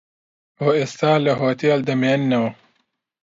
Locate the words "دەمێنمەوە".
1.89-2.51